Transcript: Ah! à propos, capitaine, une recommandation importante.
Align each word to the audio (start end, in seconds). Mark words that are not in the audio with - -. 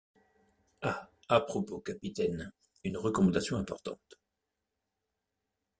Ah! 0.81 1.11
à 1.29 1.41
propos, 1.41 1.79
capitaine, 1.79 2.51
une 2.83 2.97
recommandation 2.97 3.57
importante. 3.57 4.15